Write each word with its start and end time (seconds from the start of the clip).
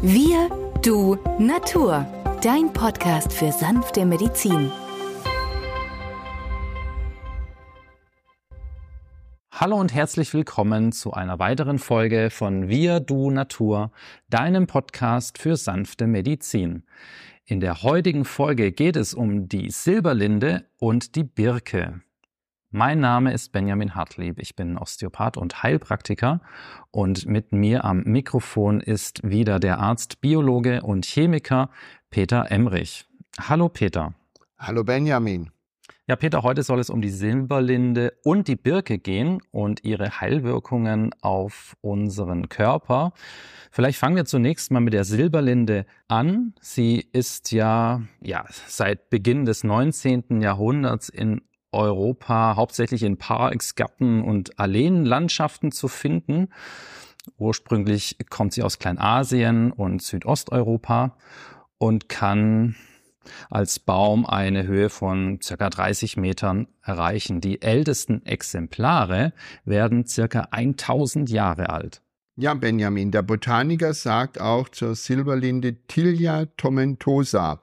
Wir, 0.00 0.48
du, 0.84 1.16
Natur. 1.40 2.06
Dein 2.40 2.72
Podcast 2.72 3.32
für 3.32 3.50
sanfte 3.50 4.06
Medizin. 4.06 4.70
Hallo 9.50 9.76
und 9.76 9.92
herzlich 9.92 10.32
willkommen 10.34 10.92
zu 10.92 11.14
einer 11.14 11.40
weiteren 11.40 11.80
Folge 11.80 12.30
von 12.30 12.68
Wir, 12.68 13.00
du, 13.00 13.32
Natur, 13.32 13.90
deinem 14.30 14.68
Podcast 14.68 15.36
für 15.36 15.56
sanfte 15.56 16.06
Medizin. 16.06 16.84
In 17.44 17.58
der 17.58 17.82
heutigen 17.82 18.24
Folge 18.24 18.70
geht 18.70 18.94
es 18.94 19.14
um 19.14 19.48
die 19.48 19.68
Silberlinde 19.68 20.64
und 20.78 21.16
die 21.16 21.24
Birke. 21.24 22.02
Mein 22.70 23.00
Name 23.00 23.32
ist 23.32 23.52
Benjamin 23.52 23.94
Hartlieb. 23.94 24.38
Ich 24.38 24.54
bin 24.54 24.76
Osteopath 24.76 25.38
und 25.38 25.62
Heilpraktiker 25.62 26.42
und 26.90 27.24
mit 27.24 27.50
mir 27.50 27.86
am 27.86 28.02
Mikrofon 28.02 28.80
ist 28.80 29.26
wieder 29.26 29.58
der 29.58 29.78
Arzt, 29.78 30.20
Biologe 30.20 30.82
und 30.82 31.06
Chemiker 31.06 31.70
Peter 32.10 32.50
Emrich. 32.50 33.06
Hallo 33.40 33.70
Peter. 33.70 34.12
Hallo 34.58 34.84
Benjamin. 34.84 35.48
Ja, 36.06 36.16
Peter, 36.16 36.42
heute 36.42 36.62
soll 36.62 36.78
es 36.78 36.90
um 36.90 37.00
die 37.00 37.08
Silberlinde 37.08 38.12
und 38.22 38.48
die 38.48 38.56
Birke 38.56 38.98
gehen 38.98 39.40
und 39.50 39.82
ihre 39.84 40.20
Heilwirkungen 40.20 41.14
auf 41.22 41.74
unseren 41.80 42.50
Körper. 42.50 43.14
Vielleicht 43.70 43.98
fangen 43.98 44.16
wir 44.16 44.26
zunächst 44.26 44.70
mal 44.70 44.80
mit 44.80 44.92
der 44.92 45.04
Silberlinde 45.04 45.86
an. 46.06 46.52
Sie 46.60 46.98
ist 47.12 47.50
ja, 47.50 48.02
ja 48.20 48.44
seit 48.66 49.08
Beginn 49.08 49.46
des 49.46 49.64
19. 49.64 50.42
Jahrhunderts 50.42 51.08
in 51.08 51.40
Europa 51.78 52.56
hauptsächlich 52.56 53.04
in 53.04 53.16
Parks, 53.16 53.76
Gärten 53.76 54.22
und 54.22 54.58
Alleenlandschaften 54.58 55.72
zu 55.72 55.88
finden. 55.88 56.48
Ursprünglich 57.38 58.16
kommt 58.28 58.52
sie 58.52 58.62
aus 58.62 58.78
Kleinasien 58.78 59.72
und 59.72 60.02
Südosteuropa 60.02 61.16
und 61.78 62.08
kann 62.08 62.74
als 63.50 63.78
Baum 63.78 64.26
eine 64.26 64.66
Höhe 64.66 64.90
von 64.90 65.38
circa 65.42 65.70
30 65.70 66.16
Metern 66.16 66.66
erreichen. 66.82 67.40
Die 67.40 67.62
ältesten 67.62 68.24
Exemplare 68.24 69.32
werden 69.64 70.06
circa 70.06 70.48
1000 70.50 71.30
Jahre 71.30 71.70
alt. 71.70 72.02
Ja, 72.36 72.54
Benjamin, 72.54 73.10
der 73.10 73.22
Botaniker 73.22 73.94
sagt 73.94 74.40
auch 74.40 74.68
zur 74.68 74.94
Silberlinde 74.94 75.74
Tilia 75.86 76.46
tomentosa. 76.56 77.60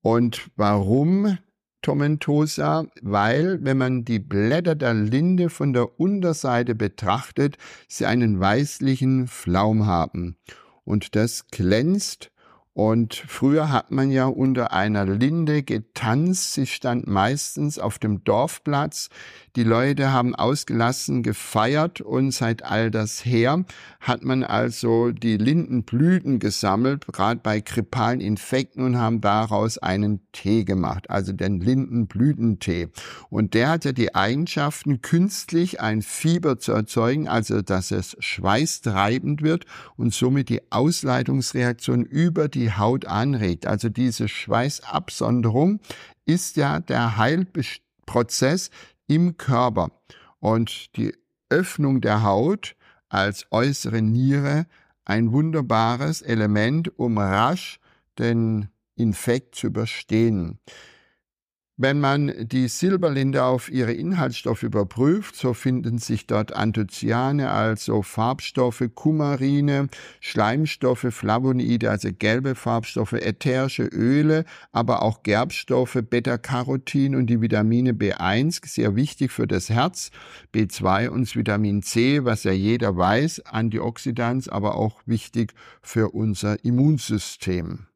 Und 0.00 0.50
warum 0.56 1.38
tomentosa, 1.82 2.86
weil, 3.02 3.58
wenn 3.62 3.78
man 3.78 4.04
die 4.04 4.18
Blätter 4.18 4.74
der 4.74 4.94
Linde 4.94 5.50
von 5.50 5.72
der 5.72 6.00
Unterseite 6.00 6.74
betrachtet, 6.74 7.58
sie 7.88 8.06
einen 8.06 8.40
weißlichen 8.40 9.26
Flaum 9.26 9.86
haben. 9.86 10.36
Und 10.84 11.14
das 11.14 11.48
glänzt 11.48 12.32
und 12.74 13.14
früher 13.14 13.70
hat 13.70 13.90
man 13.90 14.10
ja 14.10 14.26
unter 14.26 14.72
einer 14.72 15.04
Linde 15.04 15.62
getanzt. 15.62 16.54
Sie 16.54 16.66
stand 16.66 17.06
meistens 17.06 17.78
auf 17.78 17.98
dem 17.98 18.24
Dorfplatz. 18.24 19.10
Die 19.54 19.64
Leute 19.64 20.12
haben 20.12 20.34
ausgelassen 20.34 21.22
gefeiert 21.22 22.00
und 22.00 22.30
seit 22.30 22.62
all 22.62 22.90
das 22.90 23.22
her 23.26 23.66
hat 24.00 24.24
man 24.24 24.44
also 24.44 25.10
die 25.10 25.36
Lindenblüten 25.36 26.38
gesammelt, 26.38 27.06
gerade 27.08 27.40
bei 27.42 27.60
grippalen 27.60 28.22
Infekten 28.22 28.82
und 28.82 28.96
haben 28.96 29.20
daraus 29.20 29.76
einen 29.76 30.20
Tee 30.32 30.64
gemacht, 30.64 31.10
also 31.10 31.34
den 31.34 31.60
Lindenblütentee. 31.60 32.88
Und 33.28 33.52
der 33.52 33.68
hatte 33.68 33.92
die 33.92 34.14
Eigenschaften, 34.14 35.02
künstlich 35.02 35.82
ein 35.82 36.00
Fieber 36.00 36.58
zu 36.58 36.72
erzeugen, 36.72 37.28
also 37.28 37.60
dass 37.60 37.90
es 37.90 38.16
schweißtreibend 38.20 39.42
wird 39.42 39.66
und 39.96 40.14
somit 40.14 40.48
die 40.48 40.62
Ausleitungsreaktion 40.72 42.04
über 42.04 42.48
die 42.48 42.72
Haut 42.72 43.04
anregt. 43.04 43.66
Also 43.66 43.90
diese 43.90 44.28
Schweißabsonderung 44.28 45.80
ist 46.24 46.56
ja 46.56 46.80
der 46.80 47.18
Heilprozess 47.18 48.70
im 49.14 49.36
Körper. 49.36 49.90
Und 50.40 50.96
die 50.96 51.14
Öffnung 51.50 52.00
der 52.00 52.22
Haut 52.22 52.76
als 53.08 53.46
äußere 53.50 54.00
Niere 54.00 54.66
ein 55.04 55.32
wunderbares 55.32 56.22
Element, 56.22 56.98
um 56.98 57.18
rasch 57.18 57.78
den 58.18 58.68
Infekt 58.96 59.54
zu 59.54 59.66
überstehen. 59.68 60.58
Wenn 61.84 61.98
man 61.98 62.32
die 62.38 62.68
Silberlinde 62.68 63.42
auf 63.42 63.68
ihre 63.68 63.92
Inhaltsstoffe 63.92 64.62
überprüft, 64.62 65.34
so 65.34 65.52
finden 65.52 65.98
sich 65.98 66.28
dort 66.28 66.54
Anthocyane, 66.54 67.50
also 67.50 68.02
Farbstoffe, 68.02 68.84
Kumarine, 68.94 69.88
Schleimstoffe, 70.20 71.08
Flavonoide, 71.10 71.90
also 71.90 72.10
gelbe 72.16 72.54
Farbstoffe, 72.54 73.14
ätherische 73.14 73.82
Öle, 73.82 74.44
aber 74.70 75.02
auch 75.02 75.24
Gerbstoffe, 75.24 75.98
Beta-Carotin 76.08 77.16
und 77.16 77.26
die 77.26 77.40
Vitamine 77.40 77.94
B1, 77.94 78.64
sehr 78.64 78.94
wichtig 78.94 79.32
für 79.32 79.48
das 79.48 79.68
Herz, 79.68 80.12
B2 80.54 81.08
und 81.08 81.22
das 81.22 81.34
Vitamin 81.34 81.82
C, 81.82 82.24
was 82.24 82.44
ja 82.44 82.52
jeder 82.52 82.96
weiß, 82.96 83.46
Antioxidants, 83.46 84.48
aber 84.48 84.76
auch 84.76 85.00
wichtig 85.04 85.52
für 85.82 86.10
unser 86.10 86.64
Immunsystem. 86.64 87.88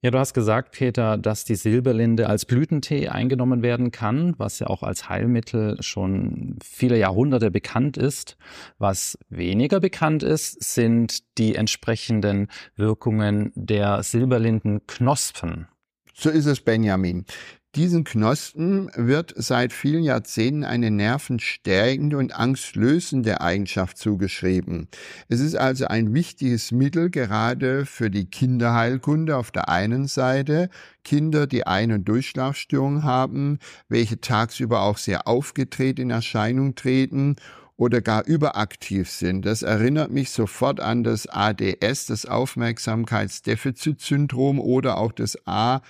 Ja, 0.00 0.12
du 0.12 0.18
hast 0.20 0.32
gesagt, 0.32 0.76
Peter, 0.76 1.18
dass 1.18 1.44
die 1.44 1.56
Silberlinde 1.56 2.28
als 2.28 2.44
Blütentee 2.44 3.08
eingenommen 3.08 3.62
werden 3.62 3.90
kann, 3.90 4.34
was 4.38 4.60
ja 4.60 4.68
auch 4.68 4.84
als 4.84 5.08
Heilmittel 5.08 5.76
schon 5.82 6.56
viele 6.62 6.96
Jahrhunderte 6.96 7.50
bekannt 7.50 7.96
ist. 7.96 8.36
Was 8.78 9.18
weniger 9.28 9.80
bekannt 9.80 10.22
ist, 10.22 10.62
sind 10.62 11.36
die 11.36 11.56
entsprechenden 11.56 12.46
Wirkungen 12.76 13.50
der 13.56 14.04
Silberlindenknospen. 14.04 15.66
So 16.14 16.30
ist 16.30 16.46
es, 16.46 16.60
Benjamin. 16.60 17.24
Diesen 17.74 18.04
Knospen 18.04 18.90
wird 18.96 19.34
seit 19.36 19.74
vielen 19.74 20.02
Jahrzehnten 20.02 20.64
eine 20.64 20.90
nervenstärkende 20.90 22.16
und 22.16 22.34
angstlösende 22.34 23.42
Eigenschaft 23.42 23.98
zugeschrieben. 23.98 24.88
Es 25.28 25.40
ist 25.40 25.54
also 25.54 25.86
ein 25.86 26.14
wichtiges 26.14 26.72
Mittel 26.72 27.10
gerade 27.10 27.84
für 27.84 28.10
die 28.10 28.24
Kinderheilkunde 28.24 29.36
auf 29.36 29.50
der 29.50 29.68
einen 29.68 30.06
Seite, 30.06 30.70
Kinder, 31.04 31.46
die 31.46 31.66
Ein- 31.66 31.92
und 31.92 32.08
Durchschlafstörungen 32.08 33.02
haben, 33.02 33.58
welche 33.90 34.18
tagsüber 34.18 34.80
auch 34.80 34.96
sehr 34.96 35.28
aufgedreht 35.28 35.98
in 35.98 36.08
Erscheinung 36.08 36.74
treten 36.74 37.36
oder 37.76 38.00
gar 38.00 38.24
überaktiv 38.24 39.10
sind. 39.10 39.44
Das 39.44 39.60
erinnert 39.60 40.10
mich 40.10 40.30
sofort 40.30 40.80
an 40.80 41.04
das 41.04 41.26
ADS, 41.26 42.06
das 42.06 42.24
Aufmerksamkeitsdefizitsyndrom 42.24 44.58
oder 44.58 44.96
auch 44.96 45.12
das 45.12 45.36
A 45.46 45.82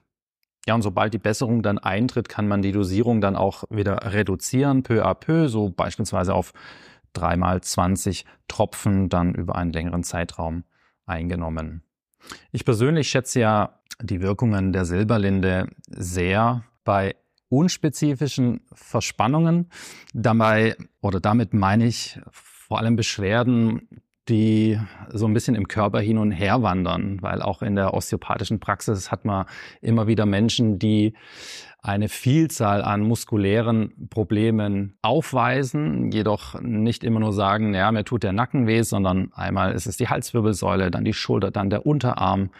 Ja, 0.65 0.75
und 0.75 0.81
sobald 0.81 1.13
die 1.13 1.19
Besserung 1.19 1.63
dann 1.63 1.79
eintritt, 1.79 2.29
kann 2.29 2.47
man 2.47 2.61
die 2.61 2.71
Dosierung 2.71 3.21
dann 3.21 3.35
auch 3.35 3.63
wieder 3.69 4.13
reduzieren, 4.13 4.83
peu 4.83 5.03
à 5.03 5.15
peu, 5.15 5.47
so 5.47 5.69
beispielsweise 5.69 6.33
auf 6.33 6.53
dreimal 7.13 7.61
20 7.61 8.25
Tropfen 8.47 9.09
dann 9.09 9.33
über 9.33 9.55
einen 9.55 9.73
längeren 9.73 10.03
Zeitraum 10.03 10.63
eingenommen. 11.05 11.81
Ich 12.51 12.65
persönlich 12.65 13.09
schätze 13.09 13.39
ja 13.39 13.79
die 14.01 14.21
Wirkungen 14.21 14.71
der 14.71 14.85
Silberlinde 14.85 15.69
sehr 15.87 16.63
bei 16.83 17.15
unspezifischen 17.49 18.61
Verspannungen. 18.73 19.69
Dabei 20.13 20.75
oder 21.01 21.19
damit 21.19 21.53
meine 21.53 21.85
ich 21.85 22.19
vor 22.31 22.79
allem 22.79 22.95
Beschwerden, 22.95 23.89
die 24.29 24.79
so 25.11 25.25
ein 25.25 25.33
bisschen 25.33 25.55
im 25.55 25.67
Körper 25.67 25.99
hin 25.99 26.19
und 26.19 26.31
her 26.31 26.61
wandern, 26.61 27.17
weil 27.21 27.41
auch 27.41 27.63
in 27.63 27.75
der 27.75 27.93
osteopathischen 27.95 28.59
Praxis 28.59 29.11
hat 29.11 29.25
man 29.25 29.45
immer 29.81 30.05
wieder 30.05 30.27
Menschen, 30.27 30.77
die 30.77 31.13
eine 31.81 32.09
Vielzahl 32.09 32.83
an 32.83 33.01
muskulären 33.01 34.09
Problemen 34.09 34.97
aufweisen, 35.01 36.11
jedoch 36.11 36.59
nicht 36.61 37.03
immer 37.03 37.21
nur 37.21 37.33
sagen, 37.33 37.73
ja, 37.73 37.91
mir 37.91 38.03
tut 38.03 38.23
der 38.23 38.33
Nacken 38.33 38.67
weh, 38.67 38.81
sondern 38.81 39.31
einmal 39.33 39.73
ist 39.73 39.87
es 39.87 39.97
die 39.97 40.09
Halswirbelsäule, 40.09 40.91
dann 40.91 41.05
die 41.05 41.13
Schulter, 41.13 41.51
dann 41.51 41.69
der 41.69 41.85
Unterarm 41.85 42.51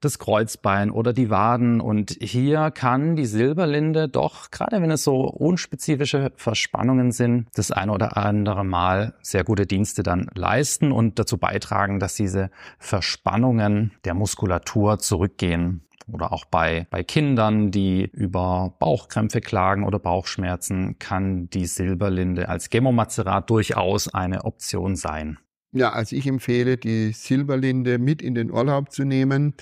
das 0.00 0.18
Kreuzbein 0.18 0.90
oder 0.90 1.12
die 1.12 1.30
Waden. 1.30 1.80
Und 1.80 2.16
hier 2.20 2.70
kann 2.70 3.16
die 3.16 3.26
Silberlinde 3.26 4.08
doch, 4.08 4.50
gerade 4.50 4.80
wenn 4.82 4.90
es 4.90 5.04
so 5.04 5.22
unspezifische 5.22 6.32
Verspannungen 6.36 7.12
sind, 7.12 7.48
das 7.54 7.70
eine 7.70 7.92
oder 7.92 8.16
andere 8.16 8.64
Mal 8.64 9.14
sehr 9.22 9.44
gute 9.44 9.66
Dienste 9.66 10.02
dann 10.02 10.28
leisten 10.34 10.92
und 10.92 11.18
dazu 11.18 11.38
beitragen, 11.38 12.00
dass 12.00 12.14
diese 12.14 12.50
Verspannungen 12.78 13.92
der 14.04 14.14
Muskulatur 14.14 14.98
zurückgehen 14.98 15.86
oder 16.12 16.32
auch 16.32 16.44
bei, 16.44 16.86
bei 16.90 17.02
Kindern, 17.04 17.70
die 17.70 18.04
über 18.12 18.74
Bauchkrämpfe 18.78 19.40
klagen 19.40 19.84
oder 19.84 19.98
Bauchschmerzen, 19.98 20.98
kann 20.98 21.48
die 21.50 21.66
Silberlinde 21.66 22.48
als 22.48 22.70
Gemomazerat 22.70 23.48
durchaus 23.50 24.12
eine 24.12 24.44
Option 24.44 24.96
sein. 24.96 25.38
Ja, 25.72 25.92
also 25.92 26.16
ich 26.16 26.26
empfehle, 26.26 26.76
die 26.76 27.12
Silberlinde 27.12 27.98
mit 27.98 28.22
in 28.22 28.34
den 28.34 28.50
Urlaub 28.50 28.90
zu 28.90 29.04
nehmen 29.04 29.54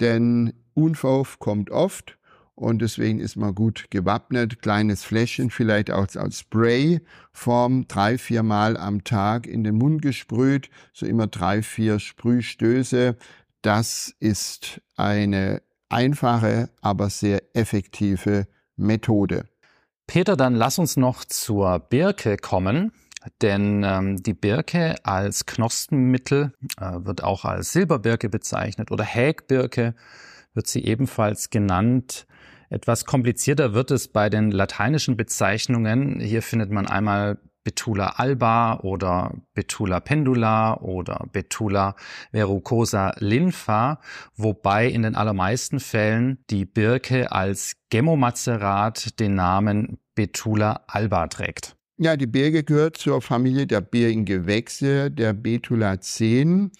denn 0.00 0.52
Unverhoff 0.74 1.38
kommt 1.38 1.70
oft 1.70 2.18
und 2.54 2.82
deswegen 2.82 3.20
ist 3.20 3.36
man 3.36 3.54
gut 3.54 3.86
gewappnet. 3.90 4.60
Kleines 4.60 5.02
Fläschchen, 5.02 5.50
vielleicht 5.50 5.90
auch 5.90 6.06
als 6.14 6.40
Sprayform, 6.40 7.88
drei, 7.88 8.18
vier 8.18 8.42
Mal 8.42 8.76
am 8.76 9.02
Tag 9.04 9.46
in 9.46 9.64
den 9.64 9.76
Mund 9.76 10.02
gesprüht, 10.02 10.68
so 10.92 11.06
immer 11.06 11.26
drei, 11.26 11.62
vier 11.62 11.98
Sprühstöße. 11.98 13.16
Das 13.62 14.14
ist 14.20 14.80
eine 14.96 15.62
einfache, 15.88 16.70
aber 16.80 17.10
sehr 17.10 17.42
effektive 17.54 18.46
Methode. 18.76 19.44
Peter, 20.06 20.36
dann 20.36 20.54
lass 20.54 20.78
uns 20.78 20.96
noch 20.96 21.24
zur 21.24 21.78
Birke 21.78 22.36
kommen. 22.36 22.92
Denn 23.42 23.82
ähm, 23.84 24.22
die 24.22 24.34
Birke 24.34 24.96
als 25.04 25.46
Knospenmittel 25.46 26.52
äh, 26.80 26.92
wird 27.04 27.22
auch 27.22 27.44
als 27.44 27.72
Silberbirke 27.72 28.28
bezeichnet 28.28 28.90
oder 28.90 29.04
Hägbirke 29.04 29.94
wird 30.54 30.66
sie 30.66 30.84
ebenfalls 30.84 31.50
genannt. 31.50 32.26
Etwas 32.70 33.04
komplizierter 33.04 33.74
wird 33.74 33.90
es 33.90 34.08
bei 34.08 34.30
den 34.30 34.50
lateinischen 34.50 35.16
Bezeichnungen. 35.16 36.20
Hier 36.20 36.42
findet 36.42 36.70
man 36.70 36.86
einmal 36.86 37.38
Betula 37.62 38.14
alba 38.16 38.80
oder 38.80 39.34
Betula 39.52 40.00
pendula 40.00 40.78
oder 40.80 41.26
Betula 41.30 41.94
verrucosa 42.32 43.12
lympha, 43.18 44.00
wobei 44.34 44.86
in 44.86 45.02
den 45.02 45.14
allermeisten 45.14 45.78
Fällen 45.78 46.42
die 46.48 46.64
Birke 46.64 47.32
als 47.32 47.76
Gemomazerat 47.90 49.20
den 49.20 49.34
Namen 49.34 49.98
Betula 50.14 50.84
alba 50.86 51.26
trägt. 51.26 51.76
Ja, 52.02 52.16
die 52.16 52.26
Birke 52.26 52.64
gehört 52.64 52.96
zur 52.96 53.20
Familie 53.20 53.66
der 53.66 53.82
Birkengewächse 53.82 55.10
der 55.10 55.34
Betulaceen, 55.34 56.72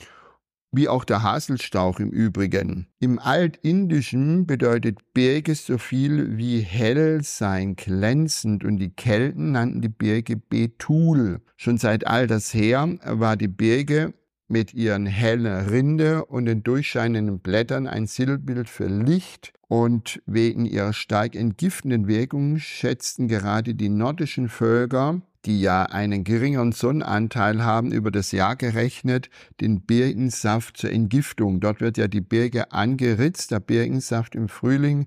wie 0.73 0.89
auch 0.89 1.05
der 1.05 1.23
Haselstauch 1.23 2.01
im 2.01 2.09
Übrigen. 2.09 2.87
Im 3.01 3.19
Altindischen 3.19 4.47
bedeutet 4.47 5.13
Birke 5.13 5.55
so 5.55 5.77
viel 5.77 6.39
wie 6.39 6.61
hell 6.61 7.23
sein, 7.23 7.77
glänzend 7.77 8.65
und 8.65 8.79
die 8.79 8.95
Kelten 8.95 9.53
nannten 9.53 9.83
die 9.83 9.91
Birke 9.91 10.39
Betul. 10.39 11.43
Schon 11.59 11.77
seit 11.77 12.07
alters 12.07 12.55
her 12.55 12.89
war 13.05 13.37
die 13.37 13.49
Birke 13.49 14.15
mit 14.51 14.75
ihren 14.75 15.07
hellen 15.07 15.69
Rinde 15.69 16.25
und 16.25 16.47
den 16.47 16.63
durchscheinenden 16.63 17.39
Blättern 17.39 17.87
ein 17.87 18.07
Sinnbild 18.07 18.69
für 18.69 18.87
Licht 18.87 19.53
und 19.69 20.21
wegen 20.27 20.67
ihrer 20.67 20.93
stark 20.93 21.37
entgiftenden 21.37 22.09
Wirkung 22.09 22.59
schätzten 22.59 23.29
gerade 23.29 23.77
die 23.77 23.89
nordischen 23.89 24.49
Völker, 24.49 25.23
die 25.45 25.61
ja 25.61 25.85
einen 25.85 26.25
geringeren 26.25 26.73
Sonnenanteil 26.73 27.65
haben, 27.65 27.93
über 27.93 28.11
das 28.11 28.33
Jahr 28.33 28.57
gerechnet, 28.57 29.31
den 29.61 29.83
Birkensaft 29.83 30.77
zur 30.77 30.91
Entgiftung. 30.91 31.61
Dort 31.61 31.81
wird 31.81 31.97
ja 31.97 32.09
die 32.09 32.21
Birke 32.21 32.73
angeritzt, 32.73 33.53
der 33.53 33.61
Birkensaft 33.61 34.35
im 34.35 34.49
Frühling 34.49 35.07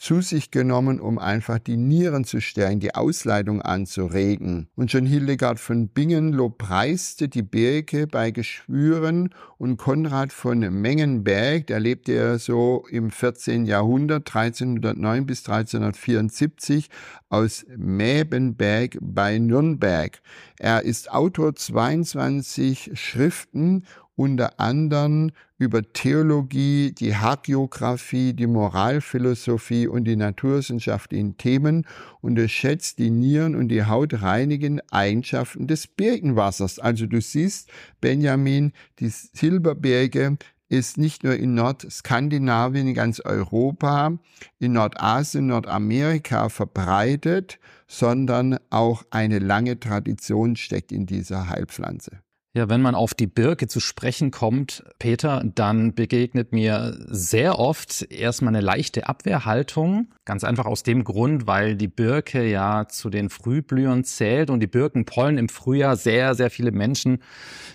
zu 0.00 0.22
sich 0.22 0.50
genommen, 0.50 0.98
um 0.98 1.18
einfach 1.18 1.58
die 1.58 1.76
Nieren 1.76 2.24
zu 2.24 2.40
stärken, 2.40 2.80
die 2.80 2.94
Ausleitung 2.94 3.60
anzuregen. 3.60 4.70
Und 4.74 4.90
schon 4.90 5.04
Hildegard 5.04 5.60
von 5.60 5.88
Bingen 5.88 6.32
lobpreiste 6.32 7.28
die 7.28 7.42
Birke 7.42 8.06
bei 8.06 8.30
Geschwüren 8.30 9.34
und 9.58 9.76
Konrad 9.76 10.32
von 10.32 10.60
Mengenberg, 10.60 11.66
der 11.66 11.80
lebte 11.80 12.14
ja 12.14 12.38
so 12.38 12.86
im 12.90 13.10
14. 13.10 13.66
Jahrhundert, 13.66 14.34
1309 14.34 15.26
bis 15.26 15.40
1374, 15.46 16.88
aus 17.28 17.66
Mäbenberg 17.76 18.96
bei 19.02 19.38
Nürnberg. 19.38 20.22
Er 20.58 20.82
ist 20.82 21.12
Autor 21.12 21.54
22 21.54 22.92
Schriften 22.94 23.84
unter 24.20 24.60
anderem 24.60 25.30
über 25.56 25.82
Theologie, 25.82 26.92
die 26.92 27.16
Hagiographie, 27.16 28.34
die 28.34 28.46
Moralphilosophie 28.46 29.86
und 29.86 30.04
die 30.04 30.16
naturwissenschaftlichen 30.16 31.38
Themen 31.38 31.86
und 32.20 32.38
er 32.38 32.48
schätzt 32.48 32.98
die 32.98 33.08
Nieren- 33.08 33.56
und 33.56 33.68
die 33.68 33.86
hautreinigen 33.86 34.82
Eigenschaften 34.90 35.66
des 35.66 35.86
Birkenwassers. 35.86 36.78
Also 36.78 37.06
du 37.06 37.22
siehst, 37.22 37.70
Benjamin, 38.02 38.72
die 38.98 39.08
Silberberge 39.08 40.36
ist 40.68 40.98
nicht 40.98 41.24
nur 41.24 41.36
in 41.36 41.54
Nordskandinavien, 41.54 42.88
in 42.88 42.94
ganz 42.94 43.20
Europa, 43.20 44.18
in 44.58 44.72
Nordasien, 44.72 45.46
Nordamerika 45.46 46.50
verbreitet, 46.50 47.58
sondern 47.88 48.58
auch 48.68 49.02
eine 49.10 49.38
lange 49.38 49.80
Tradition 49.80 50.56
steckt 50.56 50.92
in 50.92 51.06
dieser 51.06 51.48
Heilpflanze. 51.48 52.20
Ja, 52.52 52.68
wenn 52.68 52.82
man 52.82 52.96
auf 52.96 53.14
die 53.14 53.28
Birke 53.28 53.68
zu 53.68 53.78
sprechen 53.78 54.32
kommt, 54.32 54.82
Peter, 54.98 55.40
dann 55.54 55.94
begegnet 55.94 56.50
mir 56.50 56.98
sehr 57.06 57.60
oft 57.60 58.02
erstmal 58.10 58.52
eine 58.52 58.60
leichte 58.60 59.08
Abwehrhaltung. 59.08 60.08
Ganz 60.24 60.42
einfach 60.42 60.66
aus 60.66 60.82
dem 60.82 61.04
Grund, 61.04 61.46
weil 61.46 61.76
die 61.76 61.86
Birke 61.86 62.44
ja 62.44 62.88
zu 62.88 63.08
den 63.08 63.30
Frühblühern 63.30 64.02
zählt 64.02 64.50
und 64.50 64.58
die 64.58 64.66
Birkenpollen 64.66 65.38
im 65.38 65.48
Frühjahr 65.48 65.94
sehr, 65.94 66.34
sehr 66.34 66.50
viele 66.50 66.72
Menschen 66.72 67.22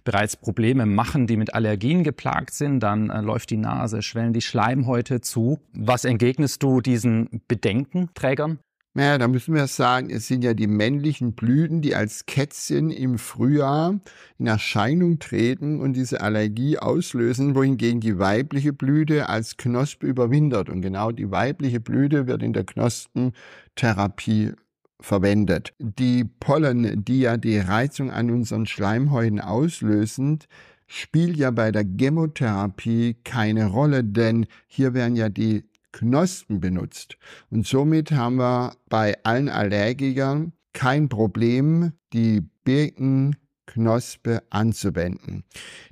bereits 0.04 0.36
Probleme 0.36 0.86
machen, 0.86 1.26
die 1.26 1.38
mit 1.38 1.54
Allergien 1.54 2.04
geplagt 2.04 2.54
sind. 2.54 2.82
Dann 2.82 3.10
äh, 3.10 3.22
läuft 3.22 3.52
die 3.52 3.58
Nase, 3.58 4.02
schwellen 4.02 4.34
die 4.34 4.42
Schleimhäute 4.42 5.22
zu. 5.22 5.58
Was 5.72 6.04
entgegnest 6.04 6.62
du 6.62 6.82
diesen 6.82 7.42
Bedenkenträgern? 7.48 8.60
Naja, 8.98 9.18
da 9.18 9.28
müssen 9.28 9.54
wir 9.54 9.68
sagen, 9.68 10.10
es 10.10 10.26
sind 10.26 10.42
ja 10.42 10.54
die 10.54 10.68
männlichen 10.68 11.34
Blüten, 11.34 11.82
die 11.82 11.96
als 11.96 12.26
Kätzchen 12.28 12.92
im 12.92 13.18
Frühjahr 13.18 14.00
in 14.40 14.48
Erscheinung 14.48 15.20
treten 15.20 15.82
und 15.82 15.92
diese 15.92 16.22
Allergie 16.22 16.80
auslösen, 16.80 17.56
wohingegen 17.56 18.00
die 18.00 18.18
weibliche 18.20 18.72
Blüte 18.72 19.28
als 19.28 19.58
Knospe 19.58 20.08
überwintert. 20.08 20.70
Und 20.70 20.82
genau 20.82 21.12
die 21.12 21.30
weibliche 21.30 21.82
Blüte 21.82 22.26
wird 22.26 22.42
in 22.42 22.54
der 22.54 22.64
Knospentherapie 22.64 24.54
verwendet. 25.02 25.74
Die 25.78 26.24
Pollen, 26.24 27.04
die 27.04 27.20
ja 27.20 27.36
die 27.36 27.58
Reizung 27.58 28.12
an 28.12 28.32
unseren 28.32 28.66
Schleimhäuten 28.66 29.42
auslösen, 29.42 30.40
spielt 30.88 31.36
ja 31.36 31.52
bei 31.52 31.74
der 31.74 31.84
Chemotherapie 31.84 33.18
keine 33.26 33.66
Rolle, 33.66 34.06
denn 34.06 34.46
hier 34.68 34.94
werden 34.94 35.18
ja 35.18 35.28
die 35.28 35.66
Knospen 35.96 36.60
benutzt. 36.60 37.18
Und 37.50 37.66
somit 37.66 38.12
haben 38.12 38.36
wir 38.36 38.76
bei 38.90 39.16
allen 39.24 39.50
Allergikern 39.50 40.52
kein 40.74 41.08
Problem, 41.08 41.94
die 42.12 42.42
Birken 42.66 43.38
Knospe 43.66 44.44
anzuwenden. 44.50 45.44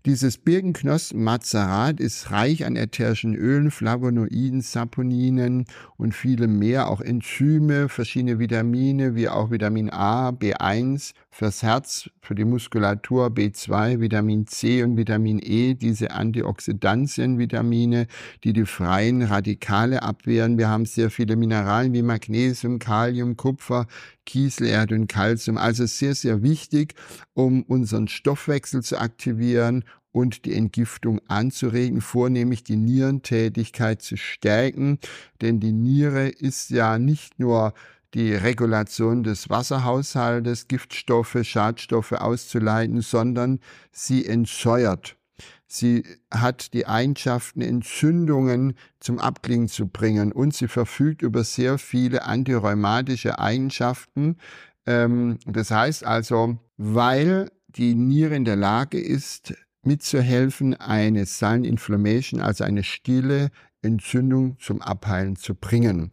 Dieses 0.05 0.37
Birkenknospenmazerat 0.37 1.99
ist 1.99 2.31
reich 2.31 2.65
an 2.65 2.75
ätherischen 2.75 3.33
Ölen, 3.33 3.71
Flavonoiden, 3.71 4.61
Saponinen 4.61 5.65
und 5.97 6.13
vielem 6.13 6.59
mehr, 6.59 6.89
auch 6.89 7.01
Enzyme, 7.01 7.89
verschiedene 7.89 8.39
Vitamine 8.39 9.15
wie 9.15 9.29
auch 9.29 9.51
Vitamin 9.51 9.89
A, 9.89 10.29
B1 10.29 11.13
fürs 11.33 11.63
Herz, 11.63 12.11
für 12.21 12.35
die 12.35 12.45
Muskulatur, 12.45 13.27
B2, 13.27 13.99
Vitamin 13.99 14.45
C 14.45 14.83
und 14.83 14.97
Vitamin 14.97 15.39
E, 15.43 15.73
diese 15.73 16.11
Antioxidantienvitamine, 16.11 18.05
die 18.43 18.53
die 18.53 18.65
freien 18.65 19.23
Radikale 19.23 20.03
abwehren. 20.03 20.59
Wir 20.59 20.69
haben 20.69 20.85
sehr 20.85 21.09
viele 21.09 21.35
Mineralien 21.35 21.91
wie 21.93 22.03
Magnesium, 22.03 22.77
Kalium, 22.77 23.35
Kupfer, 23.35 23.87
Kieselerde 24.27 24.93
und 24.93 25.07
Calcium. 25.07 25.57
Also 25.57 25.87
sehr, 25.87 26.13
sehr 26.13 26.43
wichtig, 26.43 26.93
um 27.33 27.63
unseren 27.63 28.07
Stoffwechsel 28.07 28.83
zu 28.83 28.99
aktivieren 28.99 29.85
und 30.11 30.45
die 30.45 30.53
Entgiftung 30.53 31.19
anzuregen, 31.27 32.01
vornehmlich 32.01 32.63
die 32.63 32.77
Nierentätigkeit 32.77 34.03
zu 34.03 34.17
stärken. 34.17 34.99
Denn 35.41 35.59
die 35.59 35.71
Niere 35.71 36.29
ist 36.29 36.69
ja 36.69 36.99
nicht 36.99 37.39
nur 37.39 37.73
die 38.13 38.33
Regulation 38.33 39.23
des 39.23 39.49
Wasserhaushaltes, 39.49 40.67
Giftstoffe, 40.67 41.37
Schadstoffe 41.43 42.13
auszuleiten, 42.13 43.01
sondern 43.01 43.59
sie 43.91 44.25
entsäuert. 44.25 45.17
Sie 45.65 46.03
hat 46.29 46.73
die 46.73 46.85
Eigenschaften, 46.85 47.61
Entzündungen 47.61 48.75
zum 48.99 49.17
Abklingen 49.17 49.67
zu 49.67 49.87
bringen 49.87 50.31
und 50.31 50.53
sie 50.53 50.67
verfügt 50.67 51.23
über 51.23 51.43
sehr 51.43 51.79
viele 51.79 52.25
antirheumatische 52.25 53.39
Eigenschaften. 53.39 54.37
Ähm, 54.85 55.39
das 55.47 55.71
heißt 55.71 56.05
also, 56.05 56.57
weil 56.77 57.49
die 57.69 57.95
Niere 57.95 58.35
in 58.35 58.45
der 58.45 58.55
Lage 58.55 58.99
ist, 58.99 59.55
mitzuhelfen, 59.83 60.75
eine 60.75 61.25
Silent 61.25 61.65
Inflammation, 61.65 62.39
also 62.39 62.63
eine 62.63 62.83
stille 62.83 63.49
Entzündung 63.81 64.57
zum 64.59 64.81
Abheilen 64.81 65.35
zu 65.35 65.55
bringen. 65.55 66.11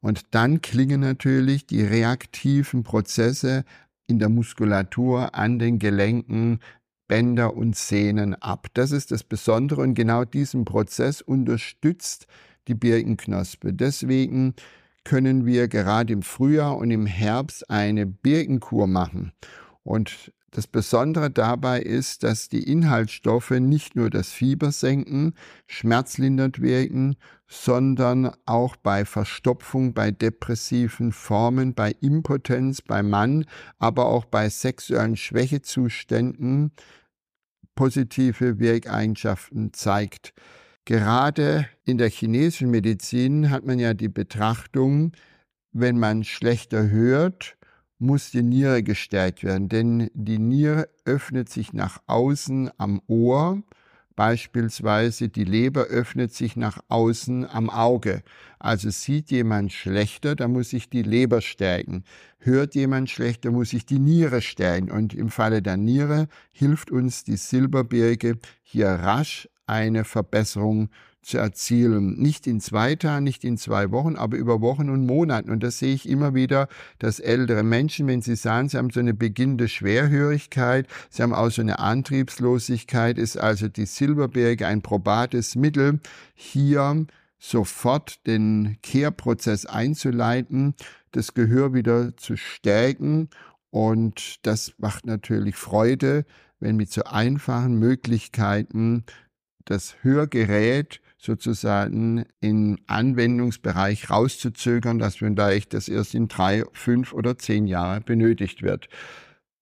Und 0.00 0.26
dann 0.30 0.60
klingen 0.60 1.00
natürlich 1.00 1.66
die 1.66 1.82
reaktiven 1.82 2.82
Prozesse 2.82 3.64
in 4.06 4.18
der 4.18 4.28
Muskulatur, 4.28 5.34
an 5.34 5.58
den 5.58 5.78
Gelenken, 5.78 6.60
Bänder 7.08 7.54
und 7.54 7.76
Sehnen 7.76 8.34
ab. 8.34 8.68
Das 8.74 8.92
ist 8.92 9.10
das 9.10 9.24
Besondere 9.24 9.80
und 9.82 9.94
genau 9.94 10.24
diesen 10.24 10.64
Prozess 10.64 11.20
unterstützt 11.22 12.26
die 12.68 12.74
Birkenknospe. 12.74 13.72
Deswegen 13.72 14.54
können 15.04 15.46
wir 15.46 15.68
gerade 15.68 16.12
im 16.12 16.22
Frühjahr 16.22 16.76
und 16.76 16.90
im 16.90 17.06
Herbst 17.06 17.70
eine 17.70 18.06
Birkenkur 18.06 18.86
machen. 18.86 19.32
Und 19.82 20.32
das 20.50 20.66
Besondere 20.66 21.30
dabei 21.30 21.80
ist, 21.80 22.22
dass 22.22 22.48
die 22.48 22.62
Inhaltsstoffe 22.62 23.50
nicht 23.50 23.96
nur 23.96 24.08
das 24.08 24.30
Fieber 24.30 24.72
senken, 24.72 25.34
schmerzlindernd 25.66 26.62
wirken, 26.62 27.16
sondern 27.46 28.32
auch 28.46 28.76
bei 28.76 29.04
Verstopfung, 29.04 29.92
bei 29.92 30.10
depressiven 30.10 31.12
Formen, 31.12 31.74
bei 31.74 31.92
Impotenz 32.00 32.80
beim 32.80 33.10
Mann, 33.10 33.44
aber 33.78 34.06
auch 34.06 34.24
bei 34.24 34.48
sexuellen 34.48 35.16
Schwächezuständen 35.16 36.72
positive 37.74 38.58
Wirkeigenschaften 38.58 39.72
zeigt. 39.72 40.32
Gerade 40.84 41.68
in 41.84 41.98
der 41.98 42.08
chinesischen 42.08 42.70
Medizin 42.70 43.50
hat 43.50 43.66
man 43.66 43.78
ja 43.78 43.92
die 43.92 44.08
Betrachtung, 44.08 45.12
wenn 45.72 45.98
man 45.98 46.24
schlechter 46.24 46.88
hört, 46.88 47.57
muss 47.98 48.30
die 48.30 48.42
Niere 48.42 48.82
gestärkt 48.82 49.42
werden, 49.42 49.68
denn 49.68 50.10
die 50.14 50.38
Niere 50.38 50.88
öffnet 51.04 51.48
sich 51.48 51.72
nach 51.72 52.00
außen 52.06 52.70
am 52.78 53.00
Ohr, 53.06 53.62
beispielsweise 54.14 55.28
die 55.28 55.44
Leber 55.44 55.84
öffnet 55.84 56.34
sich 56.34 56.56
nach 56.56 56.80
außen 56.88 57.48
am 57.48 57.70
Auge. 57.70 58.22
Also 58.58 58.90
sieht 58.90 59.30
jemand 59.30 59.72
schlechter, 59.72 60.34
da 60.34 60.48
muss 60.48 60.70
sich 60.70 60.90
die 60.90 61.02
Leber 61.02 61.40
stärken. 61.40 62.02
Hört 62.38 62.74
jemand 62.74 63.10
schlechter, 63.10 63.52
muss 63.52 63.70
sich 63.70 63.86
die 63.86 64.00
Niere 64.00 64.42
stärken. 64.42 64.90
Und 64.90 65.14
im 65.14 65.30
Falle 65.30 65.62
der 65.62 65.76
Niere 65.76 66.26
hilft 66.50 66.90
uns 66.90 67.22
die 67.22 67.36
Silberbirge 67.36 68.38
hier 68.64 68.88
rasch 68.88 69.48
eine 69.68 70.04
Verbesserung 70.04 70.90
zu 71.22 71.38
erzielen. 71.38 72.18
Nicht 72.18 72.46
in 72.46 72.60
zwei 72.60 72.94
Tagen, 72.94 73.24
nicht 73.24 73.44
in 73.44 73.58
zwei 73.58 73.90
Wochen, 73.90 74.16
aber 74.16 74.36
über 74.36 74.60
Wochen 74.60 74.88
und 74.88 75.04
Monaten. 75.04 75.50
Und 75.50 75.62
das 75.62 75.78
sehe 75.78 75.94
ich 75.94 76.08
immer 76.08 76.34
wieder, 76.34 76.68
dass 76.98 77.20
ältere 77.20 77.62
Menschen, 77.62 78.06
wenn 78.06 78.22
sie 78.22 78.36
sagen, 78.36 78.68
sie 78.68 78.78
haben 78.78 78.90
so 78.90 79.00
eine 79.00 79.14
beginnende 79.14 79.68
Schwerhörigkeit, 79.68 80.86
sie 81.10 81.22
haben 81.22 81.34
auch 81.34 81.50
so 81.50 81.60
eine 81.60 81.78
Antriebslosigkeit, 81.78 83.18
ist 83.18 83.36
also 83.36 83.68
die 83.68 83.86
Silberberge 83.86 84.66
ein 84.66 84.80
probates 84.80 85.54
Mittel, 85.54 86.00
hier 86.34 87.06
sofort 87.38 88.26
den 88.26 88.78
Kehrprozess 88.82 89.66
einzuleiten, 89.66 90.74
das 91.12 91.34
Gehör 91.34 91.74
wieder 91.74 92.16
zu 92.16 92.36
stärken. 92.36 93.28
Und 93.70 94.46
das 94.46 94.72
macht 94.78 95.06
natürlich 95.06 95.56
Freude, 95.56 96.24
wenn 96.58 96.76
mit 96.76 96.90
so 96.90 97.04
einfachen 97.04 97.78
Möglichkeiten 97.78 99.04
das 99.70 99.96
Hörgerät 100.02 101.00
sozusagen 101.18 102.24
im 102.40 102.78
Anwendungsbereich 102.86 104.08
rauszuzögern, 104.08 104.98
dass 104.98 105.16
vielleicht 105.16 105.74
das 105.74 105.88
erst 105.88 106.14
in 106.14 106.28
drei, 106.28 106.64
fünf 106.72 107.12
oder 107.12 107.38
zehn 107.38 107.66
Jahren 107.66 108.04
benötigt 108.04 108.62
wird. 108.62 108.88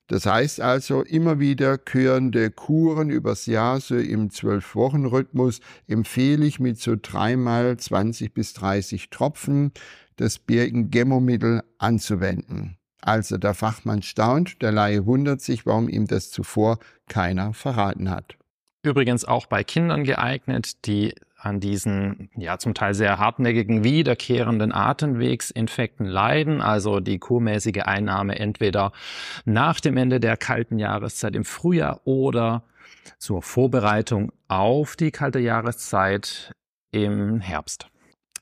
Das 0.09 0.25
heißt 0.25 0.61
also, 0.61 1.03
immer 1.03 1.41
wieder 1.41 1.79
körende 1.79 2.51
Kuren 2.51 3.11
übers 3.11 3.47
Jahr, 3.47 3.81
so 3.81 3.97
im 3.97 4.31
Zwölf-Wochen-Rhythmus, 4.31 5.61
empfehle 5.89 6.47
ich 6.47 6.61
mit 6.61 6.79
so 6.79 6.95
dreimal 7.01 7.77
20 7.77 8.33
bis 8.33 8.53
30 8.53 9.11
Tropfen 9.11 9.73
das 10.15 10.39
Birkengemmomittel 10.39 11.63
anzuwenden. 11.79 12.79
Also 13.01 13.37
der 13.37 13.55
Fachmann 13.55 14.03
staunt, 14.03 14.63
der 14.63 14.73
Laie 14.73 15.07
wundert 15.07 15.41
sich, 15.41 15.67
warum 15.67 15.89
ihm 15.89 16.07
das 16.07 16.31
zuvor 16.31 16.79
keiner 17.09 17.53
verraten 17.53 18.11
hat. 18.11 18.37
Übrigens 18.83 19.25
auch 19.25 19.47
bei 19.47 19.65
Kindern 19.65 20.05
geeignet, 20.05 20.87
die 20.87 21.15
an 21.39 21.61
diesen 21.61 22.31
ja 22.37 22.59
zum 22.59 22.75
Teil 22.75 22.95
sehr 22.95 23.19
hartnäckigen 23.19 23.85
wiederkehrenden 23.85 24.73
Atemwegsinfekten 24.73 26.07
leiden, 26.07 26.61
also 26.61 27.01
die 27.01 27.19
kurmäßige 27.19 27.83
Einnahme 27.85 28.39
entweder 28.39 28.93
nach 29.45 29.81
dem 29.81 29.97
Ende 29.97 30.21
der 30.21 30.37
kalten 30.37 30.79
Jahreszeit 30.79 31.37
im 31.37 31.45
Frühjahr 31.45 32.01
oder 32.05 32.65
zur 33.19 33.43
Vorbereitung 33.43 34.33
auf 34.49 34.97
die 34.97 35.11
kalte 35.11 35.39
Jahreszeit 35.39 36.53
im 36.91 37.41
Herbst. 37.41 37.89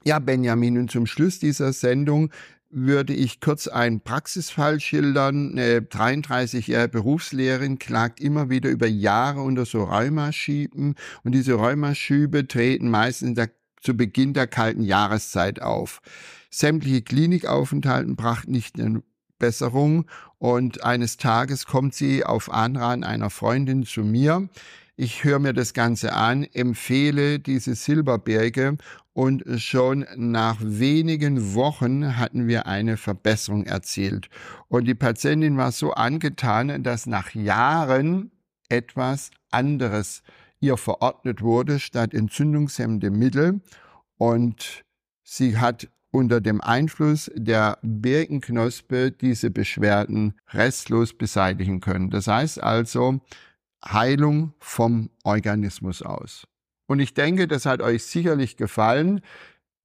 Ja, 0.05 0.19
Benjamin, 0.19 0.79
und 0.79 0.91
zum 0.91 1.07
Schluss 1.07 1.38
dieser 1.38 1.73
Sendung 1.73 2.31
würde 2.75 3.14
ich 3.14 3.40
kurz 3.40 3.69
einen 3.69 4.00
Praxisfall 4.00 4.81
schildern. 4.81 5.52
Eine 5.52 5.81
33-jährige 5.81 6.88
Berufslehrerin 6.88 7.78
klagt 7.78 8.21
immer 8.21 8.50
wieder 8.50 8.69
über 8.69 8.87
Jahre 8.87 9.43
unter 9.43 9.64
so 9.64 9.85
Rheumaschüben 9.85 10.97
und 11.23 11.33
diese 11.33 11.54
Rheumaschübe 11.54 12.49
treten 12.49 12.90
meistens 12.90 13.37
der, 13.37 13.50
zu 13.81 13.97
Beginn 13.97 14.35
der 14.35 14.49
kalten 14.49 14.83
Jahreszeit 14.83 15.62
auf. 15.62 16.02
Sämtliche 16.50 17.02
Klinikaufenthalte 17.02 18.12
brachten 18.14 18.52
nicht 18.52 18.78
eine 18.81 19.02
Besserung 19.38 20.07
und 20.38 20.85
eines 20.85 21.16
Tages 21.16 21.66
kommt 21.66 21.95
sie 21.95 22.25
auf 22.25 22.52
Anraten 22.52 23.04
einer 23.04 23.31
Freundin 23.31 23.85
zu 23.85 24.02
mir 24.02 24.49
ich 24.97 25.25
höre 25.25 25.39
mir 25.39 25.53
das 25.53 25.75
Ganze 25.75 26.13
an, 26.13 26.45
empfehle 26.45 27.39
diese 27.41 27.75
Silberberge 27.75 28.77
und 29.13 29.45
schon 29.61 30.07
nach 30.17 30.59
wenigen 30.61 31.55
Wochen 31.55 32.17
hatten 32.17 32.49
wir 32.49 32.67
eine 32.67 32.97
Verbesserung 32.97 33.65
erzielt. 33.65 34.29
Und 34.69 34.87
die 34.87 34.95
Patientin 34.95 35.57
war 35.57 35.73
so 35.73 35.93
angetan, 35.93 36.83
dass 36.83 37.07
nach 37.07 37.35
Jahren 37.35 38.31
etwas 38.69 39.31
anderes 39.51 40.23
ihr 40.61 40.77
verordnet 40.77 41.43
wurde 41.43 41.79
statt 41.79 42.15
entzündungshemmende 42.15 43.11
Mittel. 43.11 43.61
Und 44.17 44.85
sie 45.23 45.59
hat 45.59 45.89
unter 46.11 46.41
dem 46.41 46.61
Einfluss 46.61 47.31
der 47.35 47.79
Birkenknospe 47.83 49.11
diese 49.11 49.51
Beschwerden 49.51 50.35
restlos 50.53 51.13
beseitigen 51.13 51.81
können. 51.81 52.11
Das 52.11 52.29
heißt 52.29 52.63
also, 52.63 53.21
Heilung 53.85 54.55
vom 54.59 55.11
Organismus 55.23 56.03
aus. 56.03 56.47
Und 56.87 57.00
ich 57.00 57.14
denke, 57.14 57.49
das 57.49 57.67
hat 57.67 57.83
euch 57.83 58.05
sicherlich 58.05 58.57
gefallen, 58.57 59.21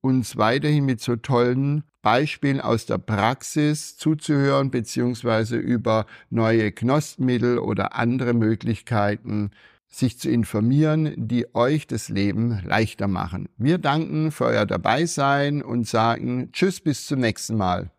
uns 0.01 0.37
weiterhin 0.37 0.85
mit 0.85 1.01
so 1.01 1.15
tollen 1.15 1.83
Beispielen 2.01 2.61
aus 2.61 2.85
der 2.85 2.97
Praxis 2.97 3.97
zuzuhören, 3.97 4.71
beziehungsweise 4.71 5.57
über 5.57 6.05
neue 6.29 6.71
Knospenmittel 6.71 7.59
oder 7.59 7.95
andere 7.95 8.33
Möglichkeiten 8.33 9.51
sich 9.87 10.19
zu 10.19 10.29
informieren, 10.29 11.13
die 11.17 11.53
euch 11.55 11.87
das 11.87 12.09
Leben 12.09 12.61
leichter 12.63 13.07
machen. 13.07 13.49
Wir 13.57 13.79
danken 13.79 14.31
für 14.31 14.45
euer 14.45 14.65
Dabeisein 14.65 15.61
und 15.61 15.87
sagen 15.87 16.51
Tschüss 16.51 16.79
bis 16.79 17.07
zum 17.07 17.19
nächsten 17.19 17.57
Mal. 17.57 17.91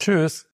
Tschüss. 0.00 0.53